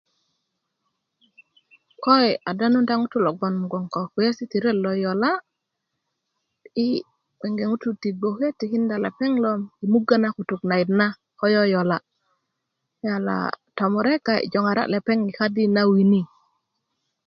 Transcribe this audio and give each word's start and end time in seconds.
ko 2.03 2.09
yi 2.21 2.29
a 2.49 2.51
denunda 2.59 2.93
ŋutu 3.01 3.17
lo 3.25 3.29
gboŋ 3.37 3.83
ko 3.93 3.99
kpiyesi' 4.11 4.49
ti 4.51 4.57
ret 4.63 4.77
lo 4.85 4.91
yola' 5.03 5.43
yi 6.77 6.87
gbenge 7.37 7.63
ŋutuu 7.69 7.93
ti 8.01 8.09
gboke 8.17 8.47
tikinda 8.59 8.95
lepeŋ 9.05 9.31
lo 9.43 9.51
i 9.83 9.85
mugö 9.93 10.15
na 10.19 10.29
kutuk 10.35 10.61
nayit 10.69 10.89
na 10.99 11.07
ko 11.39 11.45
lepeŋ 11.45 11.51
lo 11.51 11.53
yoyola' 11.55 12.05
yala 13.07 13.37
tomuerk 13.77 14.25
a 14.33 14.35
yi 14.39 14.49
joŋara 14.51 14.83
lepeŋ 14.93 15.19
i 15.29 15.31
kadi 15.39 15.63
na 15.75 15.81
wini 15.91 16.21